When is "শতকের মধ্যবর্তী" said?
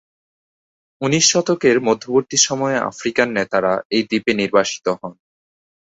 1.31-2.37